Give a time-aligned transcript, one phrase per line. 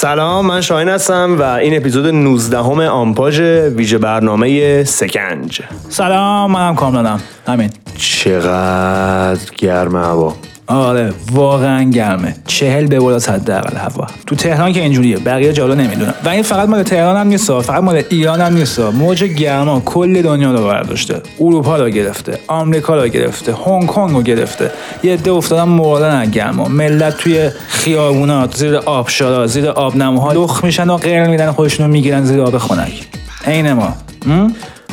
[0.00, 3.40] سلام من شاهین هستم و این اپیزود 19 همه آمپاژ
[3.76, 5.62] ویژه برنامه سکنج.
[5.88, 7.20] سلام منم کاملانم.
[7.46, 7.70] همین.
[7.96, 10.34] چقدر گرمه هوا.
[10.68, 12.34] آره واقعا گرمه.
[12.46, 14.06] چهل به بالا حداقل هوا.
[14.26, 17.82] تو تهران که اینجوریه بقیه جالا نمی‌دونم و این فقط مال تهران هم نیست فقط
[17.82, 21.22] مال ایران هم نیست موج گرما کل دنیا رو برداشته.
[21.40, 24.70] اروپا رو گرفته آمریکا رو گرفته هنگ کنگ رو گرفته.
[25.02, 26.68] یه عده افتادن مردن از گرما.
[26.68, 32.24] ملت توی خیابونات زیر آبشارا زیر آبنموها لخ میشن و غیر میدن خودشون رو می‌گیرن
[32.24, 33.06] زیر آب خنک.
[33.46, 33.96] عین ما.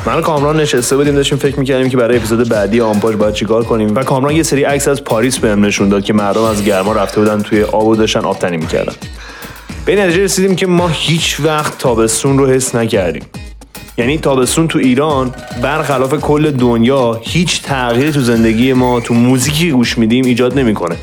[0.06, 3.96] من کامران نشسته بودیم داشتیم فکر می‌کردیم که برای اپیزود بعدی آمپاژ باید چیکار کنیم.
[3.96, 7.20] و کامران یه سری عکس از پاریس بهم نشون داد که مردم از گرما رفته
[7.20, 8.94] بودن توی آب و داشتن آبتنی می‌کردن.
[9.86, 13.24] به نتیجه رسیدیم که ما هیچ وقت تابستون رو حس نکردیم.
[13.98, 19.98] یعنی تابستون تو ایران برخلاف کل دنیا هیچ تغییری تو زندگی ما تو موزیکی گوش
[19.98, 20.96] میدیم ایجاد نمی‌کنه.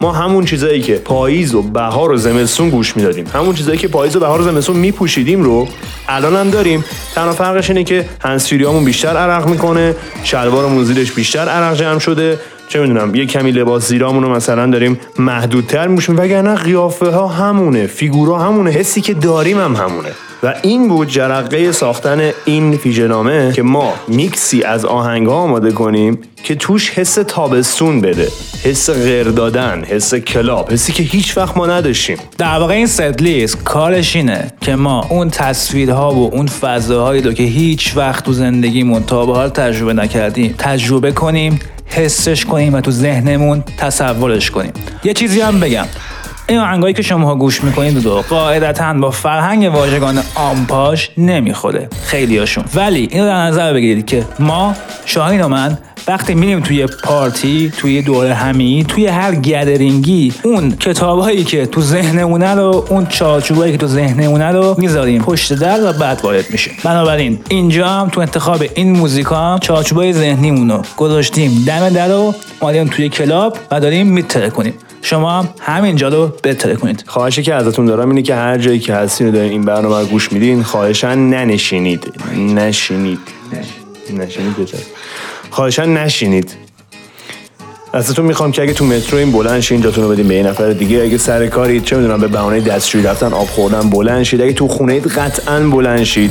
[0.00, 3.26] ما همون چیزایی که پاییز و بهار و زمستون گوش می‌دادیم.
[3.34, 5.68] همون چیزایی که پاییز و بهار و زمستون میپوشیدیم رو
[6.08, 6.84] الان هم داریم.
[7.14, 12.38] تنها فرقش اینه که هنسفیریامون بیشتر عرق می‌کنه شلوارمون زیرش بیشتر عرق جمع شده.
[12.68, 17.86] چه می‌دونم یه کمی لباس زیرامون رو مثلا داریم محدودتر میشیم وگرنه قیافه ها همونه
[17.86, 20.08] فیگورا همونه حسی که داریم هم همونه.
[20.42, 26.54] و این بود جرقه ساختن این فیژنامه که ما میکسی از آهنگ آماده کنیم که
[26.54, 28.28] توش حس تابستون بده.
[28.64, 32.16] حس غیر دادن حس کلاب حسی که هیچ وقت ما نداشتیم.
[32.38, 37.32] در واقع این ست لیست کارش اینه که ما اون تصویرها و اون فضاهایی رو
[37.32, 42.80] که هیچ وقت تو زندگیمون تا به حال تجربه نکردیم تجربه کنیم حسش کنیم و
[42.80, 44.72] تو ذهنمون تصورش کنیم.
[45.04, 45.86] یه چیزی هم بگم.
[46.48, 53.08] این آهنگایی که شما گوش می‌کنید دو قاعدتا با فرهنگ واژگان آمپاژ نمی‌خوره خیلیاشون ولی
[53.10, 58.26] اینو در نظر بگیرید که ما شاهین و من وقتی میریم توی پارتی توی دور
[58.26, 64.52] همی توی هر گدرینگی اون کتابهایی که تو ذهنمونه رو اون چارچوبایی که تو ذهنمونه
[64.52, 66.72] رو می‌ذاریم پشت در و بعد وارد میشیم.
[66.84, 71.64] بنابراین اینجا هم تو انتخاب این موزیکا هم چارچوبای ذهنیمون رو گذاشتیم.
[71.66, 72.34] دم در رو
[72.90, 74.74] توی کلاب و داریم میتره کنیم.
[75.02, 77.04] شما هم همینجا رو بهتره کنید.
[77.06, 80.32] خواهشی که ازتون دارم اینه که هر جایی که هستین دارین این برنامه رو گوش
[80.32, 82.12] میدین خواهشا ننشینید.
[82.36, 83.18] نشینید.
[84.18, 84.78] نشینید بهتر
[85.50, 86.54] خواهشا نشینید.
[87.92, 90.70] ازتون می‌خوام که اگه تو مترو این بلند شین جاتون رو بدین به یه نفر
[90.70, 91.02] دیگه.
[91.02, 94.42] اگه سر کاری چه می‌دونم به بهانه دستشویی رفتن آب خوردن بلند شید.
[94.42, 96.30] اگه تو خونه قطعا بلند شید.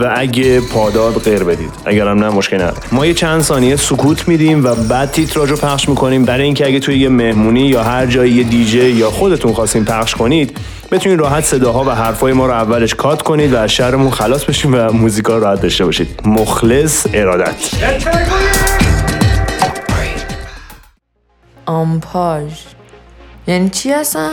[0.00, 1.70] و اگه پادار غیر بدید.
[1.84, 2.82] اگرم نه مشکل نداره.
[2.92, 6.24] ما یه چند ثانیه سکوت میدیم و بعد تیتراژ رو پخش می‌کنیم.
[6.24, 10.14] برای اینکه اگه توی یه مهمونی یا هر جایی یه دیجی یا خودتون خواستین پخش
[10.14, 10.58] کنید
[10.90, 14.74] بتونید راحت صداها و حرفای ما رو اولش کات کنید و از شهرمون خلاص بشیم
[14.74, 16.20] و موزیکا راحت داشته باشید.
[16.24, 17.54] مخلص ارادت.
[21.66, 22.52] آمپاژ.
[23.46, 24.30] یعنی چی هستن؟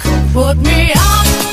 [0.00, 1.49] could put me out.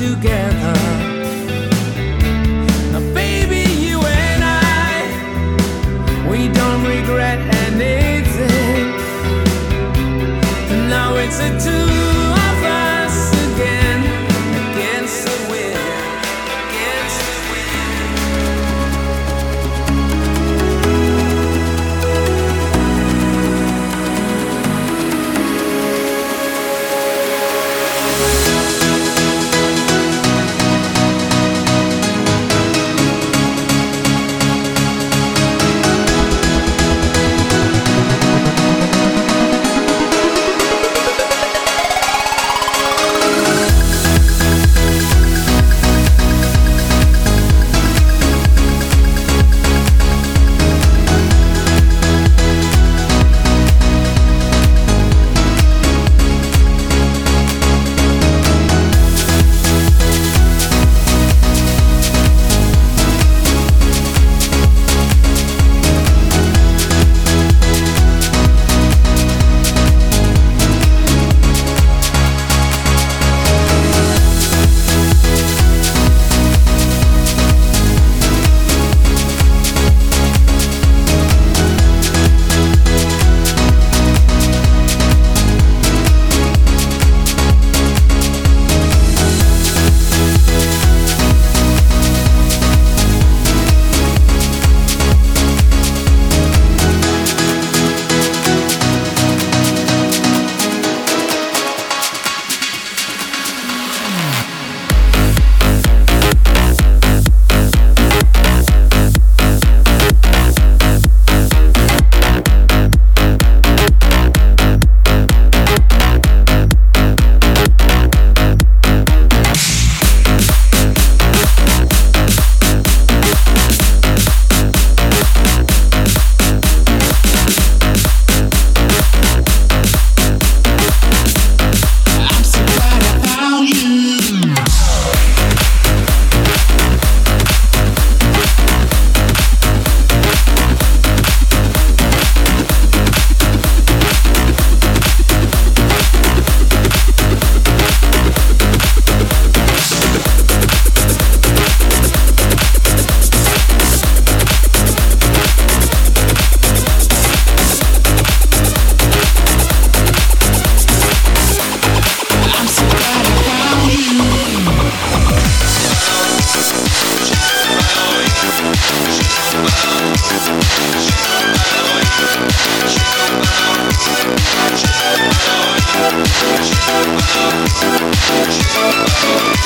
[0.00, 0.39] Together.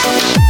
[0.04, 0.43] Bye.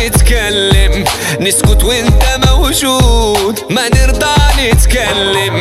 [0.00, 1.04] نتكلم.
[1.40, 3.60] نسكت وانت موجود.
[3.70, 5.56] ما نرضى نتكلم.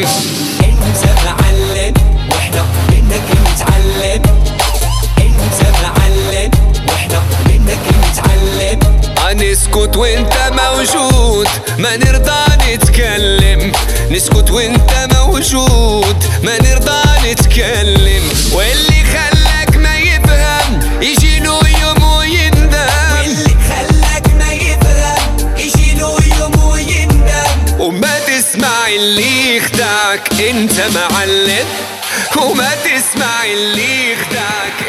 [0.63, 1.93] انت معلم.
[2.31, 4.21] وإحنا منك نتعلم.
[5.17, 6.51] انت معلم.
[6.89, 8.79] وإحنا منك نتعلم.
[9.33, 11.47] نسكت وانت موجود.
[11.77, 13.71] ما نرضى نتكلم.
[14.11, 16.23] نسكت وانت موجود.
[16.43, 18.23] ما نرضى نتكلم.
[18.53, 18.96] واللي
[30.49, 31.67] انت معلم
[32.37, 34.86] وما تسمع اللي يخدعك.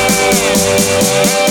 [0.00, 1.49] Yeah.